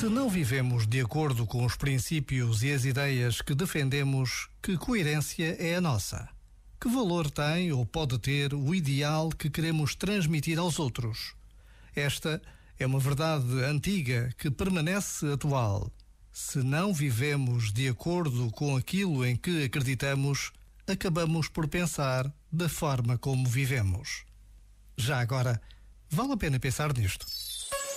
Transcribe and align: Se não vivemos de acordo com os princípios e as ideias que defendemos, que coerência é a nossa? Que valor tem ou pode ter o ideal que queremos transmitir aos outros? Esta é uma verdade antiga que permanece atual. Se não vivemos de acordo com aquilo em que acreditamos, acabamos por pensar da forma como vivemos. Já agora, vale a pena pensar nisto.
Se 0.00 0.08
não 0.08 0.30
vivemos 0.30 0.86
de 0.86 0.98
acordo 0.98 1.44
com 1.44 1.62
os 1.62 1.76
princípios 1.76 2.62
e 2.62 2.72
as 2.72 2.86
ideias 2.86 3.42
que 3.42 3.54
defendemos, 3.54 4.48
que 4.62 4.78
coerência 4.78 5.54
é 5.62 5.76
a 5.76 5.80
nossa? 5.82 6.26
Que 6.80 6.88
valor 6.88 7.30
tem 7.30 7.70
ou 7.70 7.84
pode 7.84 8.18
ter 8.18 8.54
o 8.54 8.74
ideal 8.74 9.28
que 9.28 9.50
queremos 9.50 9.94
transmitir 9.94 10.58
aos 10.58 10.78
outros? 10.78 11.34
Esta 11.94 12.40
é 12.78 12.86
uma 12.86 12.98
verdade 12.98 13.62
antiga 13.62 14.30
que 14.38 14.50
permanece 14.50 15.30
atual. 15.34 15.92
Se 16.32 16.62
não 16.62 16.94
vivemos 16.94 17.70
de 17.70 17.86
acordo 17.86 18.50
com 18.52 18.74
aquilo 18.78 19.22
em 19.26 19.36
que 19.36 19.64
acreditamos, 19.64 20.50
acabamos 20.86 21.46
por 21.46 21.68
pensar 21.68 22.32
da 22.50 22.70
forma 22.70 23.18
como 23.18 23.46
vivemos. 23.46 24.24
Já 24.96 25.20
agora, 25.20 25.60
vale 26.08 26.32
a 26.32 26.38
pena 26.38 26.58
pensar 26.58 26.96
nisto. 26.96 27.26